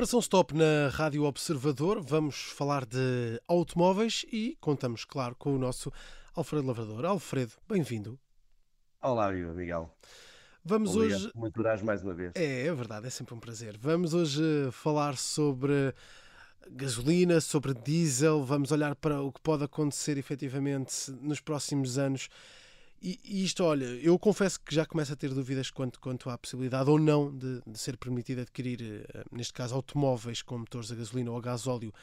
[0.00, 2.00] Operação Stop na Rádio Observador.
[2.00, 5.92] Vamos falar de automóveis e contamos, claro, com o nosso
[6.34, 7.04] Alfredo Lavrador.
[7.04, 8.18] Alfredo, bem-vindo.
[9.02, 9.94] Olá, Miguel.
[10.64, 11.32] Vamos Obrigado hoje.
[11.34, 12.32] Muito durás mais uma vez.
[12.34, 13.76] É, é verdade, é sempre um prazer.
[13.76, 14.40] Vamos hoje
[14.72, 15.94] falar sobre
[16.70, 18.42] gasolina, sobre diesel.
[18.42, 22.30] Vamos olhar para o que pode acontecer efetivamente nos próximos anos
[23.02, 26.36] e, e, isto, olha, eu confesso que já começo a ter dúvidas quanto, quanto à
[26.36, 30.94] possibilidade ou não de, de ser permitido adquirir, uh, neste caso, automóveis com motores a
[30.94, 31.94] gasolina ou a gasóleo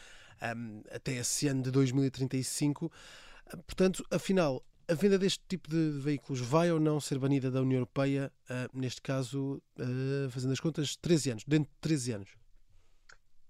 [0.56, 2.86] um, até esse ano de 2035.
[2.86, 7.62] Uh, portanto, afinal, a venda deste tipo de veículos vai ou não ser banida da
[7.62, 9.62] União Europeia, uh, neste caso,
[10.32, 12.30] fazendo as contas, 13 anos, dentro de 13 anos?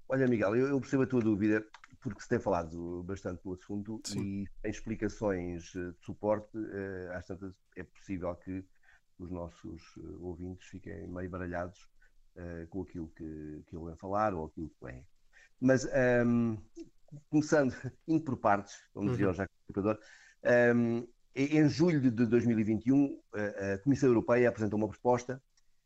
[0.10, 1.66] Olha, Miguel, eu percebo a tua dúvida
[2.00, 4.20] porque se tem falado bastante do assunto Sim.
[4.20, 8.64] e tem explicações eh, de suporte, eh, às tantas é possível que
[9.20, 11.90] os nossos eh, ouvintes fiquem meio baralhados
[12.70, 15.04] com aquilo que, que ele falar ou aquilo que vem.
[15.60, 16.58] Mas, um, ehm,
[17.32, 17.74] começando,
[18.08, 19.32] indo por partes, como dizia uhum.
[19.32, 20.00] o Jacques Equador,
[20.76, 25.42] um, em julho de 2021, a Comissão Europeia apresentou uma proposta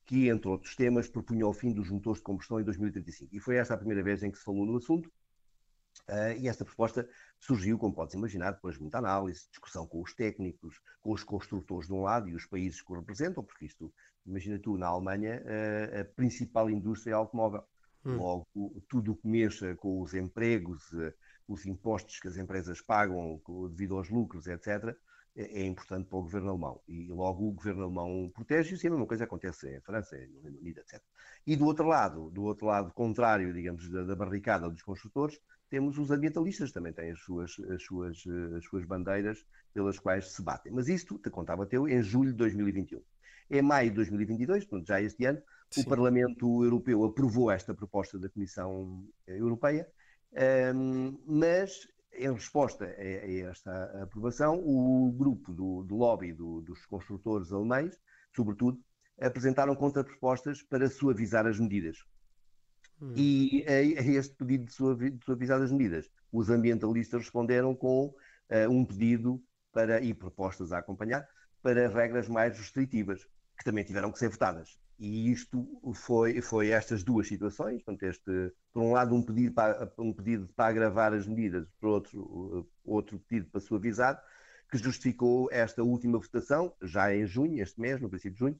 [0.06, 3.34] que, entre outros temas, propunha o fim dos motores de combustão em 2035.
[3.34, 5.10] E foi esta a primeira vez em que se falou no assunto,
[6.10, 7.08] Uh, e esta proposta
[7.40, 11.88] surgiu, como podes imaginar, depois de muita análise, discussão com os técnicos, com os construtores
[11.88, 13.94] de um lado e os países que o representam, porque isto,
[14.26, 17.64] imagina tu, na Alemanha, uh, a principal indústria é automóvel.
[18.04, 18.18] Hum.
[18.18, 18.48] Logo,
[18.90, 21.14] tudo o que mexa com os empregos, uh,
[21.48, 24.96] os impostos que as empresas pagam devido aos lucros, etc.,
[25.36, 26.82] é, é importante para o governo alemão.
[26.88, 30.60] E logo o governo alemão protege-se e a mesma coisa acontece em França, no Reino
[30.60, 31.02] Unido, etc.
[31.46, 35.98] E do outro lado, do outro lado contrário, digamos, da, da barricada dos construtores, temos
[35.98, 38.24] os ambientalistas, também têm as suas, as suas,
[38.58, 40.72] as suas bandeiras pelas quais se batem.
[40.72, 43.02] Mas isto, te contava teu, em julho de 2021.
[43.50, 45.82] Em maio de 2022, portanto, já este ano, Sim.
[45.82, 49.88] o Parlamento Europeu aprovou esta proposta da Comissão Europeia,
[50.76, 57.52] um, mas em resposta a, esta aprovação, o grupo do, do lobby do, dos construtores
[57.52, 57.98] alemães,
[58.36, 58.80] sobretudo,
[59.20, 61.98] apresentaram contrapropostas para suavizar as medidas.
[63.02, 63.14] Hum.
[63.16, 68.86] E a, a, este pedido de, suavizar as medidas, os ambientalistas responderam com uh, um
[68.86, 71.28] pedido para, e propostas a acompanhar
[71.62, 73.26] para regras mais restritivas,
[73.58, 74.80] que também tiveram que ser votadas.
[75.04, 79.92] E isto foi, foi estas duas situações, portanto, este, por um lado um pedido para,
[79.98, 84.24] um pedido para agravar as medidas, por outro, outro pedido para suavizar,
[84.70, 88.60] que justificou esta última votação, já em junho, este mês, no princípio de junho,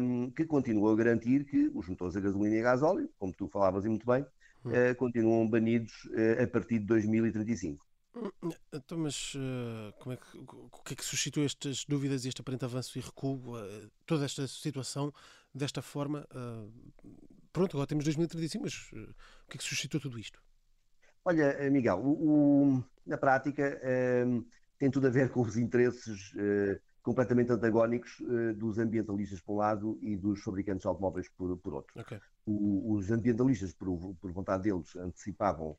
[0.00, 3.46] um, que continua a garantir que os motores a gasolina e a gasóleo, como tu
[3.46, 7.84] falavas e muito bem, uh, continuam banidos uh, a partir de 2035.
[8.84, 12.42] Então, mas uh, como é que, o que é que suscitou estas dúvidas e este
[12.42, 15.12] aparente avanço e recuo, uh, toda esta situação
[15.54, 16.26] desta forma?
[16.30, 16.70] Uh,
[17.50, 20.38] pronto, agora temos 2035, mas o que é que suscitou tudo isto?
[21.24, 23.80] Olha, Miguel, o, o, na prática
[24.78, 26.34] tem tudo a ver com os interesses
[27.02, 28.22] completamente antagónicos
[28.56, 31.98] dos ambientalistas por um lado e dos fabricantes de automóveis por, por outro.
[31.98, 32.20] Okay.
[32.44, 35.78] O, os ambientalistas, por, por vontade deles, antecipavam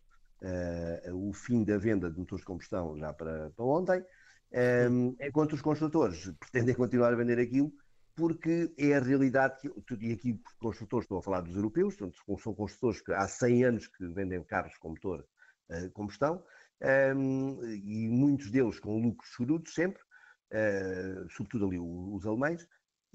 [1.14, 5.54] o fim da venda de motores de combustão já para, para ontem, um, ehm, enquanto
[5.54, 7.72] os construtores pretendem continuar a vender aquilo
[8.16, 9.70] porque é a realidade que,
[10.00, 13.88] e aqui construtores, estou a falar dos europeus, portanto, são construtores que há 100 anos
[13.88, 15.28] que vendem carros com motor
[15.70, 16.42] uh, combustão,
[16.82, 22.66] um, ehm, e muitos deles com lucros chorudos sempre, uh, sobretudo ali os alemães,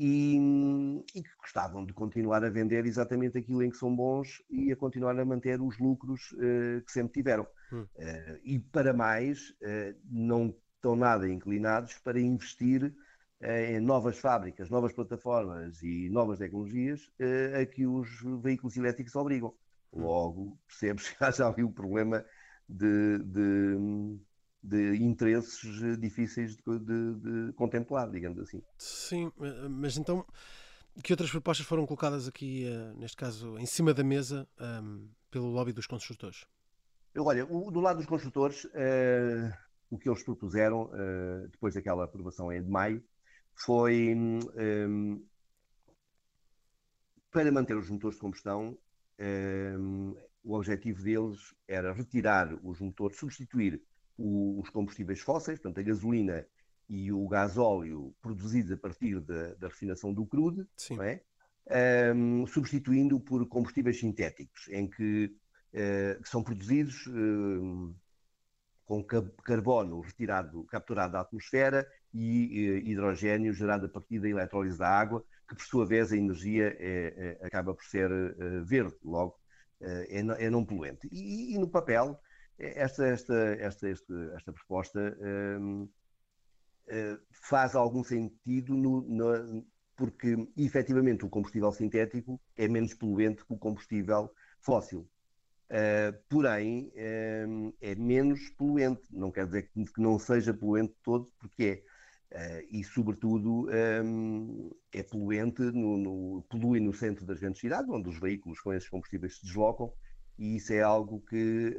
[0.02, 4.72] e, e, que gostavam de continuar a vender exatamente aquilo em que são bons e
[4.72, 7.46] a continuar a manter os lucros uh, que sempre tiveram.
[7.70, 7.82] Hum.
[7.82, 12.94] Uh, e para mais, uh, não estão nada inclinados para investir
[13.42, 17.00] em novas fábricas, novas plataformas e novas tecnologias
[17.58, 18.06] a que os
[18.42, 19.54] veículos elétricos obrigam.
[19.94, 20.02] Hum.
[20.02, 22.22] Logo, percebes que há já ali o problema
[22.68, 24.18] de, de
[24.62, 28.62] de interesses difíceis de, de, de, contemplar, digamos assim.
[28.76, 29.32] Sim,
[29.68, 30.24] mas então
[31.02, 35.08] que outras propostas foram colocadas aqui, eh, neste caso, em cima da mesa um, ehm,
[35.30, 36.44] pelo lobby dos construtores?
[37.16, 39.52] Olha, o, do lado dos construtores, uh,
[39.90, 43.02] o que eles propuseram, uh, depois daquela aprovação em maio,
[43.54, 45.22] foi um, ehm,
[47.30, 48.76] para manter os motores de combustão,
[49.18, 53.82] um, ehm, o objetivo deles era retirar os motores, substituir
[54.20, 56.46] os combustíveis fósseis, portanto, a gasolina
[56.88, 60.66] e o gasóleo produzidos a partir da, da refinação do crude,
[61.66, 62.12] é?
[62.14, 65.32] um, substituindo por combustíveis sintéticos, em que,
[65.72, 67.94] uh, que são produzidos uh,
[68.84, 74.88] com carbono retirado, capturado da atmosfera e uh, hidrogênio gerado a partir da eletrólise da
[74.88, 78.10] água, que por sua vez a energia é, é, acaba por ser
[78.64, 79.36] verde, logo
[79.80, 81.08] é, é, não poluente.
[81.10, 82.20] E, e, no papel,
[82.60, 85.16] esta, esta, esta, esta, esta proposta
[85.60, 85.88] um,
[87.30, 89.64] faz algum sentido no, no,
[89.96, 94.30] porque efetivamente o combustível sintético é menos poluente que o combustível
[94.60, 95.08] fóssil.
[95.70, 99.02] Uh, porém, uh, é menos poluente.
[99.12, 101.90] Não quer dizer que, que não seja poluente todo, porque é.
[102.32, 103.68] Uh, e, sobretudo,
[104.04, 108.72] um, é poluente, no, no, polui no centro das grandes cidades, onde os veículos com
[108.72, 109.92] esses combustíveis se deslocam,
[110.40, 111.76] e isso é algo que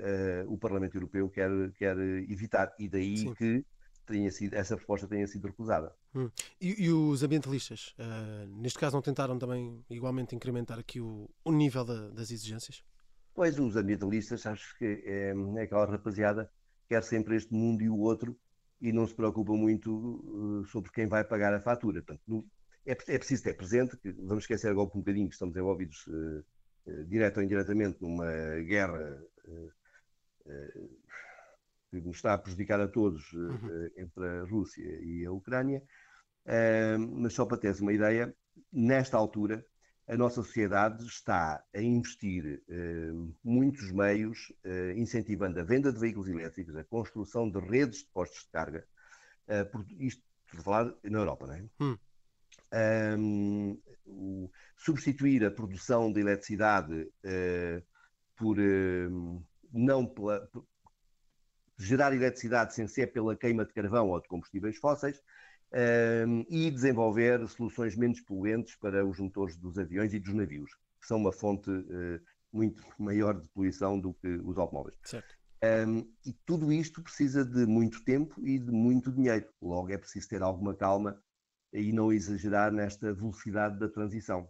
[0.47, 2.73] o Parlamento Europeu quer, quer evitar.
[2.77, 3.33] E daí Sim.
[3.33, 3.65] que
[4.05, 5.93] tenha sido, essa proposta tenha sido recusada.
[6.13, 6.29] Hum.
[6.59, 11.51] E, e, os ambientalistas, uh, neste caso, não tentaram também igualmente incrementar aqui o, o
[11.51, 12.83] nível da, das exigências?
[13.33, 16.51] Pois, os ambientalistas, acho que é, é aquela rapaziada
[16.87, 18.37] quer sempre este mundo e o outro
[18.81, 22.01] e não se preocupa muito uh, sobre quem vai pagar a fatura.
[22.01, 22.45] Portanto, no,
[22.85, 26.43] é, é, preciso ter presente que, vamos esquecer agora um bocadinho que estamos envolvidos uh,
[26.85, 28.25] uh, direto ou indiretamente numa
[28.61, 29.21] guerra
[31.89, 33.69] que nos está a prejudicar a todos uhum.
[33.69, 35.83] Eh, entre a Rússia e a Ucrânia.
[37.19, 38.33] mas só para teres uma ideia,
[38.71, 39.63] nesta altura,
[40.07, 42.63] a nossa sociedade está a investir
[43.43, 44.51] muitos meios
[44.95, 48.87] incentivando a venda de veículos elétricos, a construção de redes de postos de carga,
[49.99, 51.65] isto por falar na Europa, não é?
[51.79, 51.97] Hum.
[52.73, 57.83] Um, o, substituir a produção de eletricidade uh,
[58.35, 58.57] por
[59.71, 60.49] não pela,
[61.77, 65.21] gerar eletricidade sem ser pela queima de carvão ou de combustíveis fósseis
[66.49, 71.17] e desenvolver soluções menos poluentes para os motores dos aviões e dos navios, que são
[71.17, 72.19] uma fonte uh,
[72.51, 74.97] muito maior de poluição do que os automóveis.
[75.63, 79.47] Um, e tudo isto precisa de muito tempo e de muito dinheiro.
[79.61, 81.21] Logo, é preciso ter alguma calma
[81.73, 84.49] e não exagerar nesta velocidade da transição.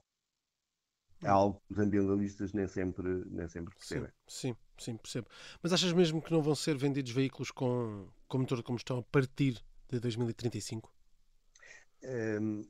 [1.24, 4.10] É algo que os ambientalistas nem sempre, nem sempre percebem.
[4.28, 5.28] Sim, sim, sim, percebo.
[5.62, 9.04] Mas achas mesmo que não vão ser vendidos veículos com, com motor de combustão a
[9.04, 10.92] partir de 2035?
[12.04, 12.66] Um,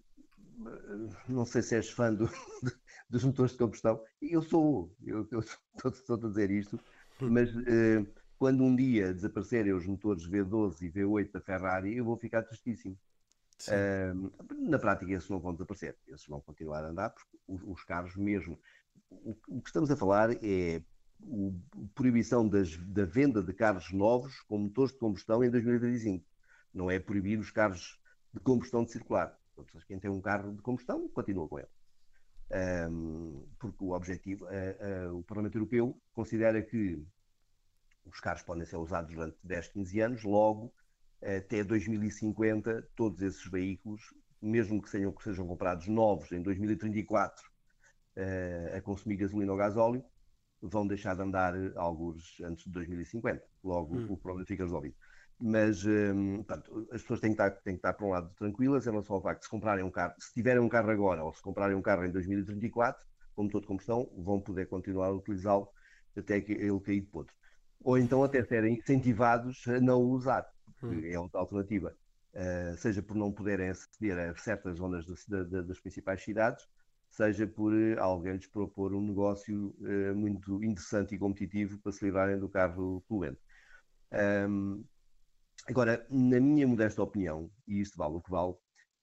[1.29, 2.29] não sei se és fã do,
[3.09, 4.03] dos motores de combustão.
[4.21, 5.39] Eu sou, eu, eu
[5.87, 6.77] estou, a dizer isto,
[7.21, 7.29] hum.
[7.29, 8.05] mas uh,
[8.37, 12.97] quando um dia desaparecerem os motores V12 e V8 da Ferrari, eu vou ficar tristíssimo.
[13.67, 17.83] Uh, na prática, esses não vão desaparecer, esses vão continuar a andar, porque os, os
[17.83, 18.59] carros mesmo.
[19.09, 24.39] O, o, que estamos a falar é a proibição das, da venda de carros novos
[24.41, 26.25] com motores de combustão em 2025.
[26.73, 27.99] Não é proibir os carros
[28.33, 29.37] de combustão de circular.
[29.55, 31.67] Portanto, quem tem um carro de combustão continua com ele.
[32.89, 37.01] Um, porque o objetivo, uh, uh, o Parlamento Europeu considera que
[38.05, 40.73] os carros podem ser usados durante 10, 15 anos, logo
[41.21, 44.01] até 2050, todos esses veículos,
[44.41, 47.43] mesmo que sejam, que sejam comprados novos em 2034
[48.17, 50.03] uh, a consumir gasolina ou gasóleo,
[50.61, 53.43] vão deixar de andar alguns antes de 2050.
[53.63, 54.07] Logo hum.
[54.09, 54.95] o problema fica resolvido.
[55.39, 58.85] Mas um, portanto, as pessoas têm que, estar, têm que estar, por um lado, tranquilas
[58.85, 61.33] em relação ao facto de se comprarem um carro, se tiverem um carro agora ou
[61.33, 63.03] se comprarem um carro em 2034,
[63.35, 65.67] com motor de combustão, vão poder continuar a utilizá-lo
[66.15, 67.33] até que ele cair de podre.
[67.83, 70.45] Ou então até serem incentivados a não o usar
[70.81, 71.11] que hum.
[71.11, 71.95] é outra alternativa,
[72.33, 76.67] uh, seja por não poderem aceder a certas zonas de, de, das principais cidades,
[77.09, 82.03] seja por uh, alguém lhes propor um negócio uh, muito interessante e competitivo para se
[82.03, 83.39] livrarem do carro poluente.
[84.49, 84.83] Um,
[85.67, 88.55] agora, na minha modesta opinião, e isto vale o que vale,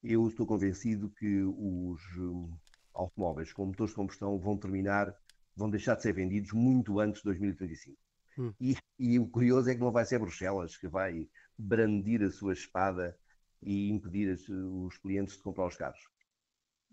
[0.02, 2.50] eu estou convencido que os um,
[2.94, 5.14] automóveis com motores de combustão vão terminar,
[5.56, 7.97] vão deixar de ser vendidos muito antes de 2035.
[8.38, 8.52] Hum.
[8.61, 12.52] E, e, o curioso é que não vai ser Bruxelas que vai brandir a sua
[12.52, 13.18] espada
[13.60, 16.00] e impedir os clientes de comprar os carros.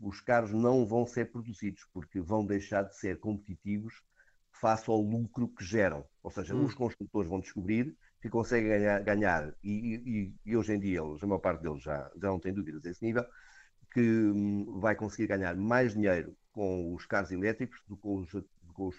[0.01, 4.01] Os carros não vão ser produzidos porque vão deixar de ser competitivos
[4.51, 6.05] face ao lucro que geram.
[6.23, 6.65] Ou seja, hum.
[6.65, 11.21] os construtores vão descobrir que conseguem ganhar, ganhar e, e, e, hoje em dia eles,
[11.21, 13.23] a maior parte deles já, já não tem dúvidas a esse nível,
[13.93, 18.31] que hum, vai conseguir ganhar mais dinheiro com os carros elétricos do que com os,
[18.73, 18.95] com os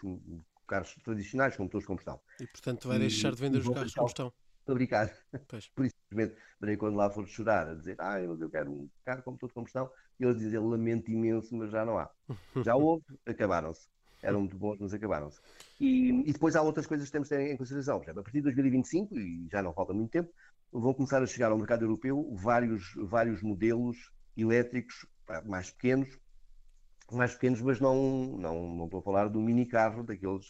[0.68, 2.20] carros tradicionais com motores de combustão.
[2.40, 4.32] E portanto vai deixar de vender os carros de combustão
[4.66, 5.10] fabricar.
[5.48, 5.68] Pois.
[5.68, 6.36] Por isso, simplesmente,
[6.78, 9.54] quando lá for chorar, a dizer, ah, mas eu quero um carro com motor de
[9.54, 12.10] combustão, e eles dizem, lamento imenso, mas já não há.
[12.64, 13.88] Já houve, acabaram-se.
[14.22, 15.40] Eram muito bons, mas acabaram-se.
[15.78, 17.98] E, e, depois há outras coisas que temos que ter em consideração.
[17.98, 20.30] Por exemplo, a partir de 2025, e já não falta muito tempo,
[20.72, 25.06] vão começar a chegar ao mercado europeu vários, vários modelos elétricos
[25.44, 26.18] mais pequenos,
[27.12, 30.46] mais pequenos, mas não, não, não estou a falar do mini carro, daqueles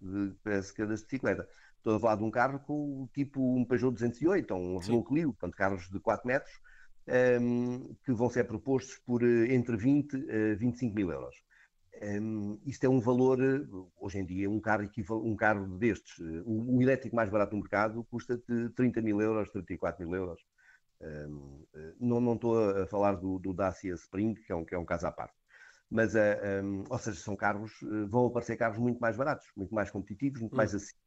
[0.00, 1.48] de, parece que é das bicicleta.
[1.78, 5.32] Estou a falar de um carro com tipo um Peugeot 208 ou um Renault Clio,
[5.32, 6.52] portanto, carros de 4 metros,
[7.06, 11.36] um, ehm, que vão ser propostos por eh, entre 20 a 25 mil euros.
[12.20, 13.38] um, isto é um valor,
[13.98, 14.88] hoje em dia, um carro,
[15.24, 19.50] um carro destes, o, o elétrico mais barato do mercado custa de 30 mil euros,
[19.50, 20.40] 34 mil euros.
[21.00, 21.64] Um,
[22.00, 24.84] não, não estou a falar do, do Dacia Spring, que é um, que é um
[24.84, 25.34] caso à parte.
[25.90, 26.18] Mas, uh,
[26.64, 27.72] um, ou seja, são carros,
[28.08, 30.56] vão aparecer carros muito mais baratos, muito mais competitivos, muito hum.
[30.56, 31.05] mais acessíveis.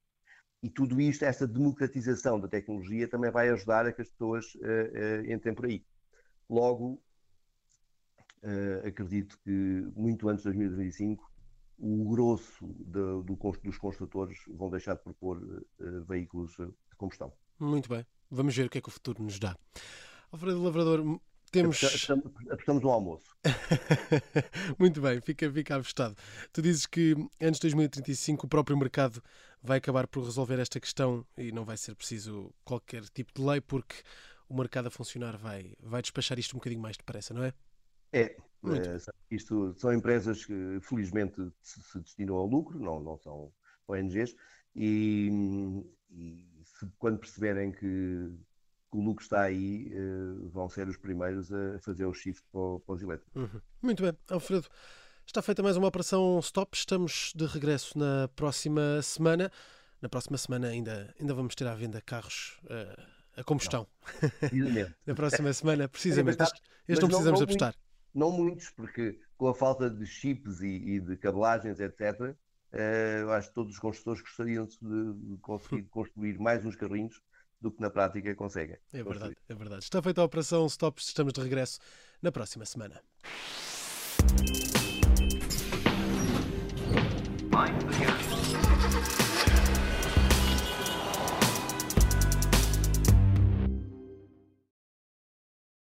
[0.61, 4.59] E tudo isto, esta democratização da tecnologia, também vai ajudar a que as pessoas uh,
[4.59, 5.85] uh, entrem por aí.
[6.49, 7.01] Logo,
[8.43, 9.51] uh, acredito que
[9.95, 11.29] muito antes de 2025
[11.81, 13.23] o grosso de, do,
[13.63, 15.39] dos construtores vão deixar de propor
[16.05, 17.31] veículos de combustão.
[17.57, 18.05] Muito bem.
[18.29, 19.55] Vamos ver o que é que o futuro nos dá.
[20.29, 21.83] Alfredo Lavrador, temos.
[22.49, 23.35] Apostamos no almoço.
[24.77, 26.15] Muito bem, fica, fica avistado.
[26.51, 29.21] Tu dizes que antes de 2035 o próprio mercado
[29.61, 33.61] vai acabar por resolver esta questão e não vai ser preciso qualquer tipo de lei
[33.61, 33.95] porque
[34.47, 37.53] o mercado a funcionar vai, vai despachar isto um bocadinho mais depressa, não é?
[38.11, 38.97] É, é,
[39.29, 43.53] isto são empresas que felizmente se destinam ao lucro, não, não são
[43.87, 44.35] ONGs,
[44.75, 45.29] e,
[46.09, 48.31] e se, quando perceberem que,
[48.91, 52.79] que, o lucro está aí, uh, vão ser os primeiros a fazer o shift para,
[52.79, 53.35] para os elétricos.
[53.35, 53.61] Uhum.
[53.81, 54.67] Muito bem, Alfredo.
[55.25, 56.75] Está feita mais uma operação stop.
[56.75, 59.51] Estamos de regresso na próxima semana.
[60.01, 63.01] Na próxima semana ainda, ainda vamos ter à venda carros uh,
[63.37, 63.87] a combustão.
[65.05, 66.41] na próxima semana, precisamente.
[66.41, 67.75] Este, este não precisamos não, apostar
[68.13, 72.35] não muitos, porque com a falta de chips e, e de cabelagens, etc.,
[72.71, 77.21] eh, eu acho que todos os construtores gostariam de, conseguir construir mais uns carrinhos
[77.61, 78.77] do que na prática conseguem.
[78.93, 79.83] É verdade, é verdade.
[79.83, 81.79] Está feita a operação Stop, estamos de regresso
[82.21, 83.01] na próxima semana.
[87.51, 88.18] Mind